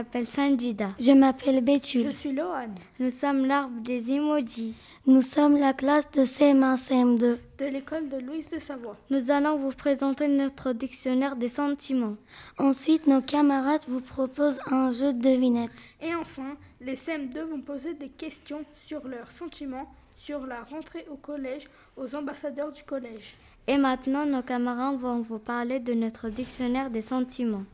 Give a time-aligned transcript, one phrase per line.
[0.00, 0.90] je m'appelle Sanjida.
[0.98, 2.00] Je m'appelle Bethu.
[2.04, 2.70] Je suis Lohan.
[2.98, 4.72] Nous sommes l'arbre des emojis.
[5.06, 8.96] Nous sommes la classe de CM1 CM2 de l'école de Louise de Savoie.
[9.10, 12.16] Nous allons vous présenter notre dictionnaire des sentiments.
[12.56, 15.70] Ensuite, nos camarades vous proposent un jeu de devinettes.
[16.00, 19.86] Et enfin, les CM2 vont poser des questions sur leurs sentiments
[20.16, 21.64] sur la rentrée au collège
[21.98, 23.34] aux ambassadeurs du collège.
[23.66, 27.64] Et maintenant, nos camarades vont vous parler de notre dictionnaire des sentiments.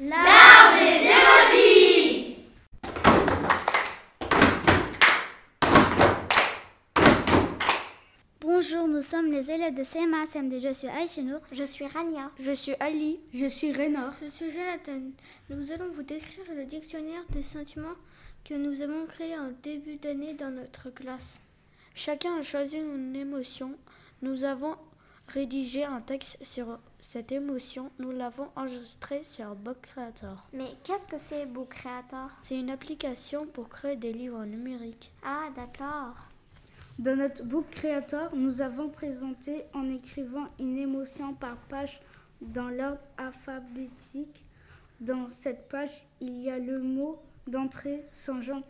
[0.00, 2.36] L'arbre des émojis
[8.40, 10.60] Bonjour, nous sommes les élèves de CMA CMD.
[10.60, 11.40] Je suis Aïchenour.
[11.52, 12.30] Je suis Rania.
[12.40, 13.20] Je suis Ali.
[13.32, 14.14] Je suis Réna.
[14.22, 15.00] Je suis Jonathan.
[15.50, 17.96] Nous allons vous décrire le dictionnaire des sentiments
[18.44, 21.38] que nous avons créé en début d'année dans notre classe.
[21.94, 23.72] Chacun a choisi une émotion.
[24.22, 24.74] Nous avons
[25.28, 27.90] rédigé un texte sur cette émotion.
[27.98, 30.46] Nous l'avons enregistré sur Book Creator.
[30.54, 32.30] Mais qu'est-ce que c'est Book Creator?
[32.40, 35.12] C'est une application pour créer des livres numériques.
[35.22, 36.28] Ah, d'accord.
[37.00, 42.00] Dans notre Book Creator, nous avons présenté en écrivant une émotion par page
[42.40, 44.44] dans l'ordre alphabétique.
[45.00, 48.62] Dans cette page, il y a le mot d'entrée, son genre,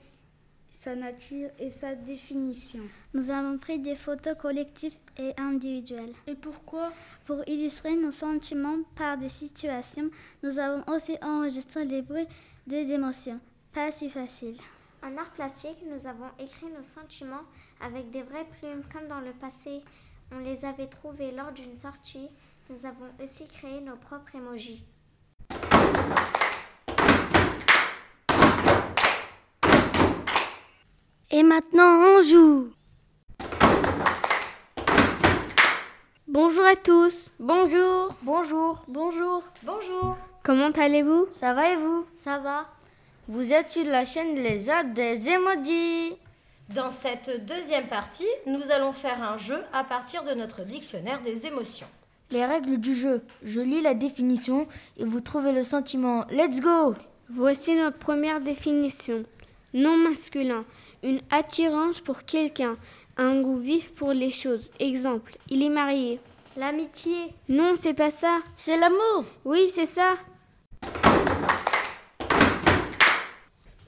[0.70, 2.80] sa nature et sa définition.
[3.12, 6.14] Nous avons pris des photos collectives et individuelles.
[6.26, 6.94] Et pourquoi?
[7.26, 10.08] Pour illustrer nos sentiments par des situations,
[10.42, 12.26] nous avons aussi enregistré les bruits
[12.66, 13.38] des émotions.
[13.74, 14.56] Pas si facile.
[15.02, 17.44] En art plastique, nous avons écrit nos sentiments
[17.80, 19.80] avec des vraies plumes comme dans le passé.
[20.32, 22.28] On les avait trouvés lors d'une sortie.
[22.70, 24.84] Nous avons aussi créé nos propres emojis.
[31.30, 32.70] Et maintenant, on joue.
[36.28, 37.30] Bonjour à tous.
[37.38, 38.14] Bonjour.
[38.22, 38.84] Bonjour.
[38.88, 39.42] Bonjour.
[39.62, 40.16] Bonjour.
[40.42, 41.26] Comment allez-vous?
[41.30, 42.06] Ça va et vous?
[42.24, 42.66] Ça va.
[43.28, 46.18] Vous êtes sur la chaîne Les Arbres des Emojis.
[46.70, 51.46] Dans cette deuxième partie, nous allons faire un jeu à partir de notre dictionnaire des
[51.46, 51.86] émotions.
[52.30, 53.22] Les règles du jeu.
[53.44, 54.66] Je lis la définition
[54.96, 56.24] et vous trouvez le sentiment.
[56.30, 56.94] Let's go
[57.28, 59.24] Voici notre première définition.
[59.74, 60.64] Non masculin.
[61.02, 62.76] Une attirance pour quelqu'un.
[63.18, 64.72] Un goût vif pour les choses.
[64.80, 66.18] Exemple, il est marié.
[66.56, 67.34] L'amitié.
[67.48, 68.38] Non, c'est pas ça.
[68.56, 69.26] C'est l'amour.
[69.44, 70.14] Oui, c'est ça.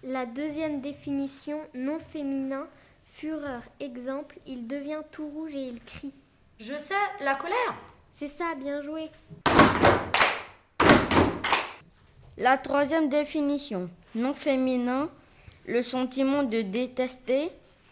[0.09, 2.69] La deuxième définition, non féminin,
[3.15, 3.61] fureur.
[3.81, 6.15] Exemple, il devient tout rouge et il crie.
[6.61, 7.75] Je sais, la colère.
[8.13, 9.11] C'est ça, bien joué.
[12.39, 15.11] La troisième définition, non féminin,
[15.67, 17.51] le sentiment de détester,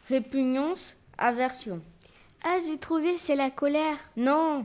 [0.08, 1.80] répugnance, aversion.
[2.44, 3.98] Ah, j'ai trouvé, c'est la colère.
[4.16, 4.64] Non.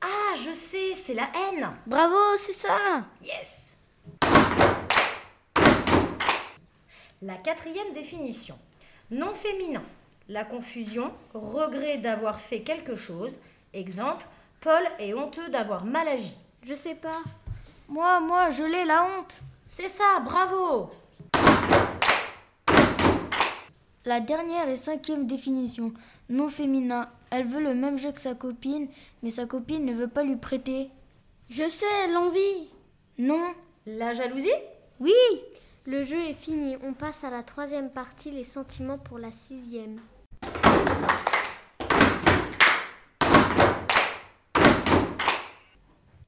[0.00, 1.70] Ah, je sais, c'est la haine.
[1.88, 3.04] Bravo, c'est ça.
[3.24, 3.77] Yes.
[7.20, 8.56] La quatrième définition.
[9.10, 9.82] Non féminin.
[10.28, 13.40] La confusion, regret d'avoir fait quelque chose.
[13.72, 14.24] Exemple,
[14.60, 16.38] Paul est honteux d'avoir mal agi.
[16.62, 17.20] Je sais pas.
[17.88, 19.36] Moi, moi, je l'ai la honte.
[19.66, 20.90] C'est ça, bravo.
[24.04, 25.92] La dernière et cinquième définition.
[26.28, 27.08] Non féminin.
[27.30, 28.86] Elle veut le même jeu que sa copine,
[29.24, 30.88] mais sa copine ne veut pas lui prêter.
[31.50, 32.70] Je sais, l'envie.
[33.18, 33.54] Non.
[33.86, 34.52] La jalousie?
[35.00, 35.12] Oui.
[35.90, 36.76] Le jeu est fini.
[36.86, 40.00] On passe à la troisième partie, les sentiments pour la sixième.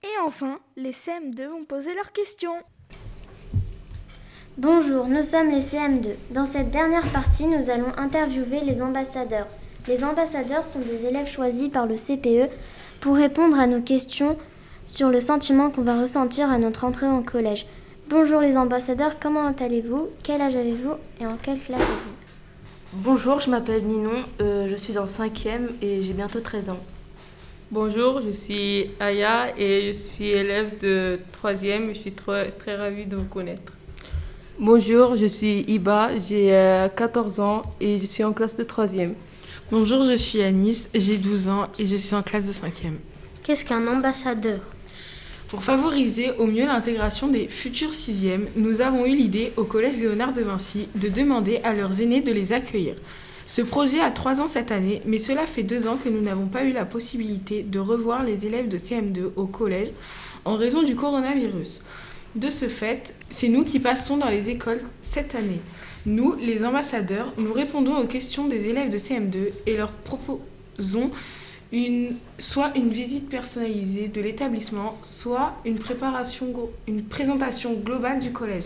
[0.03, 2.55] Et enfin, les CM2 vont poser leurs questions.
[4.57, 6.15] Bonjour, nous sommes les CM2.
[6.31, 9.49] Dans cette dernière partie, nous allons interviewer les ambassadeurs.
[9.87, 12.51] Les ambassadeurs sont des élèves choisis par le CPE
[13.03, 14.39] pour répondre à nos questions
[14.87, 17.67] sur le sentiment qu'on va ressentir à notre entrée en collège.
[18.11, 20.09] Bonjour les ambassadeurs, comment allez-vous?
[20.25, 22.13] Quel âge avez-vous et en quelle classe êtes-vous?
[22.93, 26.81] Bonjour, je m'appelle Ninon, euh, je suis en 5e et j'ai bientôt 13 ans.
[27.71, 31.95] Bonjour, je suis Aya et je suis élève de 3e.
[31.95, 33.73] Je suis très, très ravie de vous connaître.
[34.59, 36.49] Bonjour, je suis Iba, j'ai
[36.97, 39.13] 14 ans et je suis en classe de 3e.
[39.71, 42.95] Bonjour, je suis Anis, j'ai 12 ans et je suis en classe de 5e.
[43.45, 44.59] Qu'est-ce qu'un ambassadeur?
[45.51, 50.33] Pour favoriser au mieux l'intégration des futurs 6e, nous avons eu l'idée au Collège Léonard
[50.33, 52.95] de Vinci de demander à leurs aînés de les accueillir.
[53.49, 56.47] Ce projet a 3 ans cette année, mais cela fait 2 ans que nous n'avons
[56.47, 59.89] pas eu la possibilité de revoir les élèves de CM2 au collège
[60.45, 61.81] en raison du coronavirus.
[62.37, 65.61] De ce fait, c'est nous qui passons dans les écoles cette année.
[66.07, 71.11] Nous, les ambassadeurs, nous répondons aux questions des élèves de CM2 et leur proposons
[72.39, 75.79] soit une visite personnalisée de l'établissement, soit une,
[76.89, 78.65] une présentation globale du collège.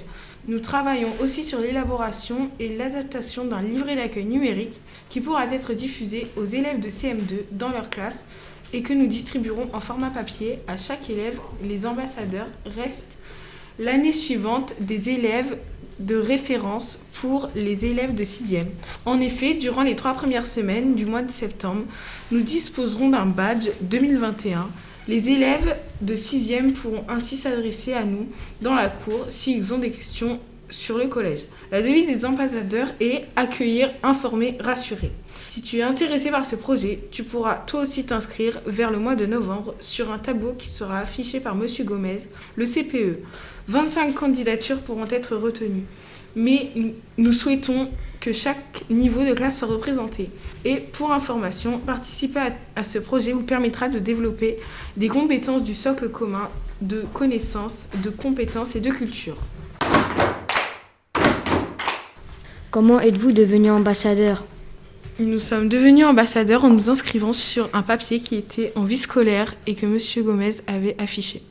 [0.48, 4.80] Nous travaillons aussi sur l'élaboration et l'adaptation d'un livret d'accueil numérique
[5.10, 8.24] qui pourra être diffusé aux élèves de CM2 dans leur classe
[8.72, 11.38] et que nous distribuerons en format papier à chaque élève.
[11.62, 13.16] Les ambassadeurs restent
[13.78, 15.58] l'année suivante des élèves
[15.98, 18.66] de référence pour les élèves de 6e.
[19.06, 21.82] En effet, durant les trois premières semaines du mois de septembre,
[22.30, 24.68] nous disposerons d'un badge 2021.
[25.06, 28.26] Les élèves de 6e pourront ainsi s'adresser à nous
[28.62, 31.44] dans la cour s'ils ont des questions sur le collège.
[31.70, 35.12] La devise des ambassadeurs est accueillir, informer, rassurer.
[35.54, 39.14] Si tu es intéressé par ce projet, tu pourras toi aussi t'inscrire vers le mois
[39.14, 41.68] de novembre sur un tableau qui sera affiché par M.
[41.84, 42.22] Gomez,
[42.56, 43.20] le CPE.
[43.68, 45.84] 25 candidatures pourront être retenues.
[46.34, 46.72] Mais
[47.16, 50.30] nous souhaitons que chaque niveau de classe soit représenté.
[50.64, 52.40] Et pour information, participer
[52.74, 54.56] à, ce projet vous permettra de développer
[54.96, 59.36] des compétences du socle commun de connaissances, de compétences et de culture.
[62.72, 64.46] Comment êtes-vous devenu ambassadeur?
[65.20, 69.54] Nous sommes devenus ambassadeurs en nous inscrivant sur un papier qui était en vie scolaire
[69.66, 70.24] et que M.
[70.24, 71.42] Gomez avait affiché.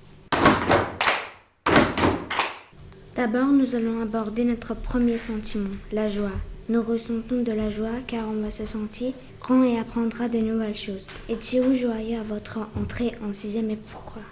[3.15, 6.31] D'abord, nous allons aborder notre premier sentiment, la joie.
[6.67, 10.75] Nous ressentons de la joie car on va se sentir grand et apprendra de nouvelles
[10.75, 11.07] choses.
[11.29, 14.23] Étiez-vous joyeux à votre entrée en sixième et pourquoi?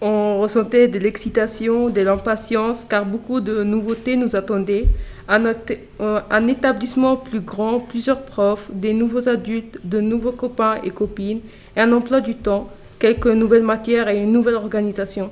[0.00, 4.86] On ressentait de l'excitation, de l'impatience car beaucoup de nouveautés nous attendaient
[5.28, 11.40] un établissement plus grand, plusieurs profs, des nouveaux adultes, de nouveaux copains et copines,
[11.76, 15.30] et un emploi du temps, quelques nouvelles matières et une nouvelle organisation.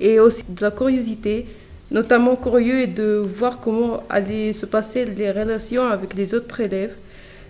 [0.00, 1.46] Et aussi de la curiosité,
[1.90, 6.94] notamment curieux de voir comment allaient se passer les relations avec les autres élèves.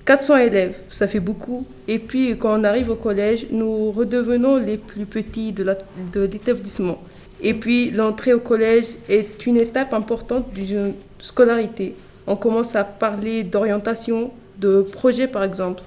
[0.06, 1.66] 400 élèves, ça fait beaucoup.
[1.87, 5.76] Et puis quand on arrive au collège, nous redevenons les plus petits de
[6.14, 6.98] l'établissement.
[7.42, 11.94] Et puis l'entrée au collège est une étape importante d'une scolarité.
[12.26, 15.82] On commence à parler d'orientation, de projet par exemple.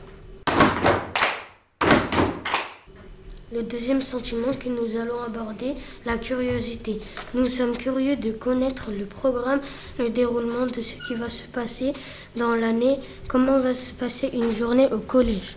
[3.54, 5.76] Le deuxième sentiment que nous allons aborder,
[6.08, 7.00] la curiosité.
[7.36, 9.62] Nous sommes curieux de connaître le programme,
[10.00, 11.94] le déroulement de ce qui va se passer
[12.36, 12.98] dans l'année,
[13.28, 15.56] comment va se passer une journée au collège?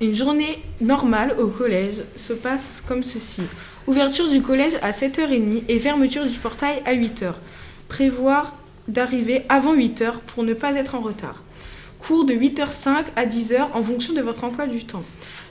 [0.00, 3.42] Une journée normale au collège se passe comme ceci.
[3.86, 7.34] Ouverture du collège à 7h30 et fermeture du portail à 8h.
[7.86, 8.54] Prévoir
[8.92, 11.42] d'arriver avant 8h pour ne pas être en retard.
[11.98, 15.04] Cours de 8h05 à 10h en fonction de votre emploi du temps.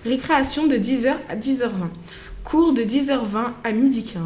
[0.04, 1.90] Récréation de 10h à 10h20.
[2.44, 4.18] Cours de 10h20 à 12h15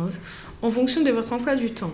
[0.61, 1.91] en fonction de votre emploi du temps.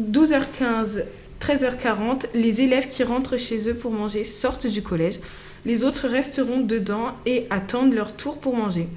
[0.00, 1.04] 12h15,
[1.40, 5.18] 13h40, les élèves qui rentrent chez eux pour manger sortent du collège.
[5.64, 8.88] Les autres resteront dedans et attendent leur tour pour manger.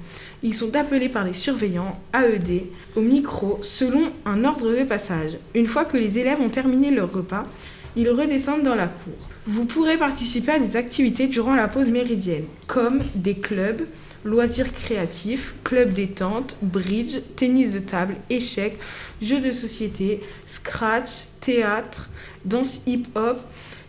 [0.42, 2.62] Ils sont appelés par les surveillants, AED,
[2.96, 5.36] au micro, selon un ordre de passage.
[5.54, 7.46] Une fois que les élèves ont terminé leur repas,
[7.94, 9.28] ils redescendent dans la cour.
[9.46, 13.82] Vous pourrez participer à des activités durant la pause méridienne, comme des clubs,
[14.24, 18.78] loisirs créatifs, clubs détente, bridge, tennis de table, échecs,
[19.20, 22.08] jeux de société, scratch, théâtre,
[22.46, 23.40] danse hip-hop.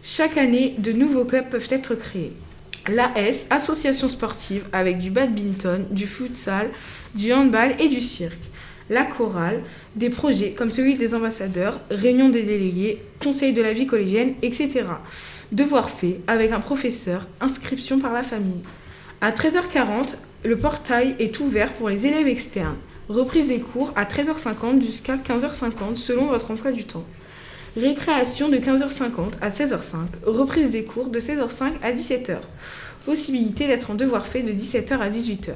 [0.04, 2.34] Chaque année, de nouveaux clubs peuvent être créés.
[2.90, 6.72] L'AS, association sportive avec du badminton, du futsal,
[7.14, 8.40] du handball et du cirque.
[8.90, 9.62] La chorale,
[9.96, 14.86] des projets comme celui des ambassadeurs, réunion des délégués, conseil de la vie collégienne, etc.
[15.52, 18.64] Devoir fait avec un professeur, inscription par la famille.
[19.22, 22.78] À 13h40, le portail est ouvert pour les élèves externes.
[23.10, 27.06] Reprise des cours à 13h50 jusqu'à 15h50 selon votre emploi du temps.
[27.78, 30.26] Récréation de 15h50 à 16h05.
[30.26, 32.40] Reprise des cours de 16h05 à 17h.
[33.06, 35.54] Possibilité d'être en devoir fait de 17h à 18h.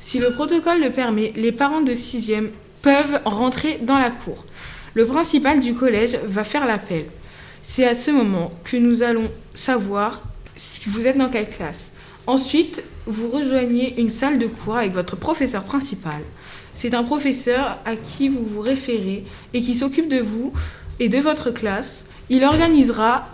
[0.00, 2.48] Si le protocole le permet, les parents de 6e
[2.80, 4.46] peuvent rentrer dans la cour.
[4.94, 7.04] Le principal du collège va faire l'appel.
[7.60, 10.22] C'est à ce moment que nous allons savoir
[10.56, 11.90] si vous êtes dans quelle classe.
[12.26, 16.22] Ensuite, vous rejoignez une salle de cours avec votre professeur principal.
[16.82, 19.22] C'est un professeur à qui vous vous référez
[19.54, 20.52] et qui s'occupe de vous
[20.98, 22.02] et de votre classe.
[22.28, 23.28] Il organisera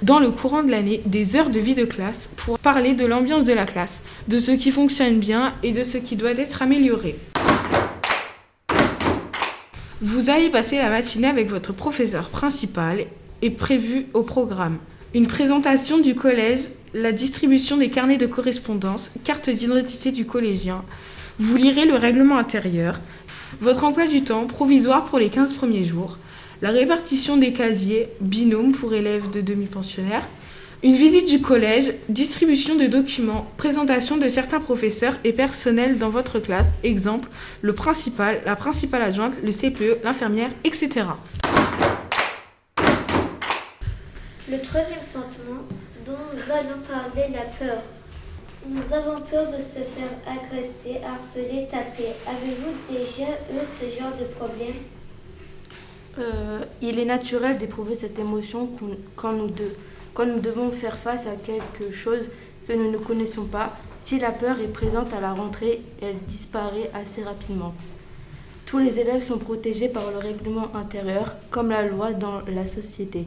[0.00, 3.44] dans le courant de l'année des heures de vie de classe pour parler de l'ambiance
[3.44, 7.16] de la classe, de ce qui fonctionne bien et de ce qui doit être amélioré.
[10.00, 13.04] Vous allez passer la matinée avec votre professeur principal
[13.42, 14.78] et prévu au programme.
[15.12, 20.82] Une présentation du collège, la distribution des carnets de correspondance, carte d'identité du collégien,
[21.38, 23.00] vous lirez le règlement intérieur,
[23.60, 26.18] votre emploi du temps provisoire pour les 15 premiers jours,
[26.62, 30.26] la répartition des casiers, binôme pour élèves de demi-pensionnaires,
[30.84, 36.40] Une visite du collège, distribution de documents, présentation de certains professeurs et personnels dans votre
[36.40, 37.30] classe, exemple
[37.62, 41.06] le principal, la principale adjointe, le CPE, l'infirmière, etc.
[44.46, 45.62] Le troisième sentiment
[46.04, 47.82] dont nous allons parler, la peur.
[48.66, 52.14] Nous avons peur de se faire agresser, harceler, taper.
[52.26, 54.74] Avez-vous déjà eu ce genre de problème?
[56.18, 58.70] Euh, Il est naturel d'éprouver cette émotion
[59.16, 59.50] quand nous,
[60.14, 62.30] quand nous devons faire face à quelque chose
[62.66, 63.76] que nous ne connaissons pas.
[64.02, 67.74] Si la peur est présente à la rentrée, elle disparaît assez rapidement.
[68.64, 73.26] Tous les élèves sont protégés par le règlement intérieur, comme la loi dans la société.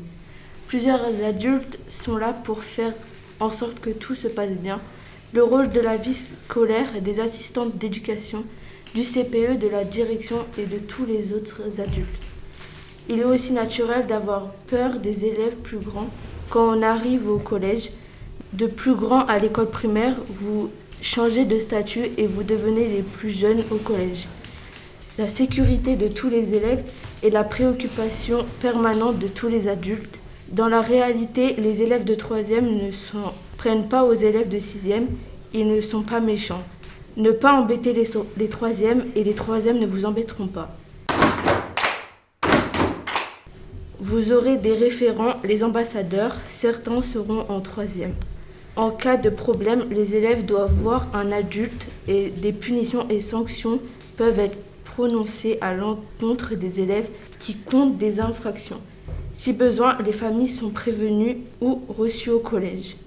[0.67, 2.93] Plusieurs adultes sont là pour faire
[3.39, 4.81] en sorte que tout se passe bien.
[5.37, 8.43] Le rôle de la vie scolaire, des assistantes d'éducation,
[8.95, 12.23] du CPE, de la direction et de tous les autres adultes.
[13.07, 16.09] Il est aussi naturel d'avoir peur des élèves plus grands
[16.49, 17.91] quand on arrive au collège.
[18.53, 20.71] De plus grands à l'école primaire, vous
[21.03, 24.27] changez de statut et vous devenez les plus jeunes au collège.
[25.19, 26.83] La sécurité de tous les élèves
[27.21, 30.17] est la préoccupation permanente de tous les adultes.
[30.49, 35.07] Dans la réalité, les élèves de 3e ne sont, prennent pas aux élèves de 6e,
[35.53, 36.63] ils ne sont pas méchants.
[37.17, 38.05] Ne pas embêter les,
[38.37, 40.75] les 3e et les 3e ne vous embêteront pas.
[43.99, 48.11] Vous aurez des référents, les ambassadeurs, certains seront en 3e.
[48.75, 53.79] En cas de problème, les élèves doivent voir un adulte et des punitions et sanctions
[54.17, 57.09] peuvent être prononcées à l'encontre des élèves
[57.39, 58.79] qui comptent des infractions.
[59.33, 62.97] Si besoin, les familles sont prévenues ou reçues au collège.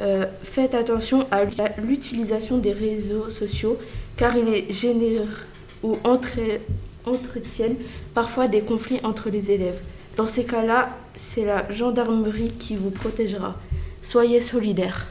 [0.00, 1.42] Euh, faites attention à
[1.82, 3.76] l'utilisation des réseaux sociaux
[4.16, 5.46] car ils génèrent
[5.82, 7.76] ou entretiennent
[8.14, 9.78] parfois des conflits entre les élèves.
[10.16, 13.56] Dans ces cas-là, c'est la gendarmerie qui vous protégera.
[14.02, 15.06] Soyez solidaires.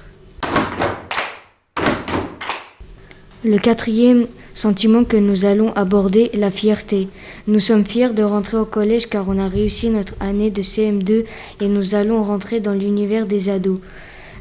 [3.43, 7.07] Le quatrième sentiment que nous allons aborder, la fierté.
[7.47, 11.25] Nous sommes fiers de rentrer au collège car on a réussi notre année de CM2
[11.61, 13.79] et nous allons rentrer dans l'univers des ados.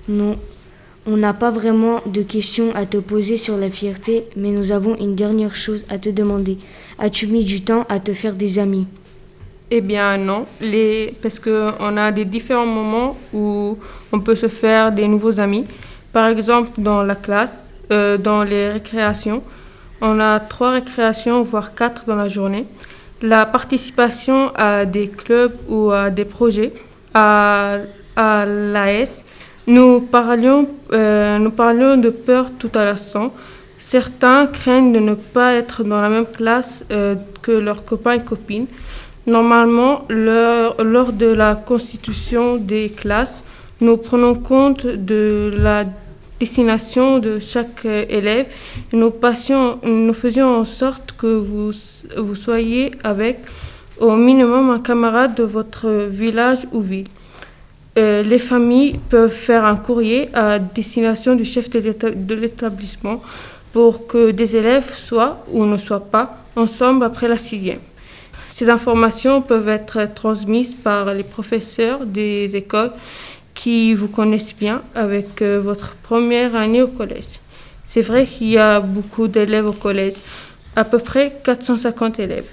[0.08, 4.96] On n'a pas vraiment de questions à te poser sur la fierté, mais nous avons
[4.96, 6.58] une dernière chose à te demander.
[6.98, 8.86] As-tu mis du temps à te faire des amis?
[9.70, 11.12] Eh bien non, les...
[11.22, 13.76] parce qu'on a des différents moments où
[14.12, 15.64] on peut se faire des nouveaux amis.
[16.12, 19.42] Par exemple dans la classe, euh, dans les récréations.
[20.00, 22.66] On a trois récréations, voire quatre dans la journée.
[23.22, 26.72] La participation à des clubs ou à des projets
[27.14, 27.78] à,
[28.14, 29.24] à l'AS.
[29.68, 33.32] Nous parlions, euh, nous parlions de peur tout à l'instant.
[33.80, 38.20] Certains craignent de ne pas être dans la même classe euh, que leurs copains et
[38.20, 38.66] copines.
[39.26, 43.42] Normalement, lors de la constitution des classes,
[43.80, 45.84] nous prenons compte de la
[46.38, 48.46] destination de chaque euh, élève.
[48.92, 49.12] Nous,
[50.12, 51.72] faisions en sorte que vous,
[52.16, 53.38] vous soyez avec
[53.98, 57.08] au minimum un camarade de votre village ou ville.
[57.98, 63.22] Euh, les familles peuvent faire un courrier à destination du chef de l'établissement
[63.72, 67.80] pour que des élèves soient ou ne soient pas ensemble après la sixième.
[68.54, 72.92] Ces informations peuvent être transmises par les professeurs des écoles
[73.54, 77.40] qui vous connaissent bien avec euh, votre première année au collège.
[77.84, 80.14] C'est vrai qu'il y a beaucoup d'élèves au collège,
[80.74, 82.48] à peu près 450 élèves,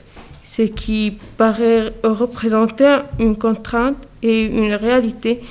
[0.46, 5.42] ce qui paraît représenter une contrainte et une réalité,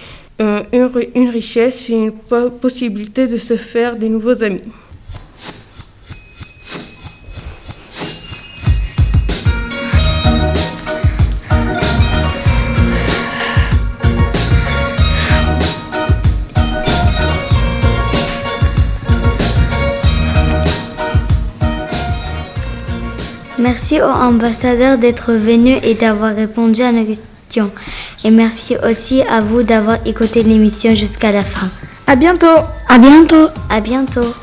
[0.41, 2.13] euh, une, une richesse et une
[2.61, 4.63] possibilité de se faire des nouveaux amis.
[23.63, 27.71] Merci aux ambassadeurs d'être venus et d'avoir répondu à nos questions.
[28.25, 31.69] Et merci aussi à vous d'avoir écouté l'émission jusqu'à la fin.
[32.07, 32.47] À bientôt.
[32.89, 33.49] À bientôt.
[33.69, 34.35] À bientôt.